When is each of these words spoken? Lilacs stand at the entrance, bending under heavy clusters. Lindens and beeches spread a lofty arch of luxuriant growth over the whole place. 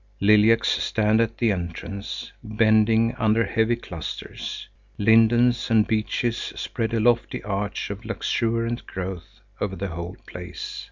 Lilacs 0.19 0.81
stand 0.81 1.21
at 1.21 1.37
the 1.37 1.51
entrance, 1.51 2.31
bending 2.43 3.13
under 3.19 3.45
heavy 3.45 3.75
clusters. 3.75 4.67
Lindens 4.97 5.69
and 5.69 5.85
beeches 5.85 6.39
spread 6.55 6.91
a 6.95 6.99
lofty 6.99 7.43
arch 7.43 7.91
of 7.91 8.03
luxuriant 8.03 8.87
growth 8.87 9.41
over 9.61 9.75
the 9.75 9.89
whole 9.89 10.17
place. 10.25 10.79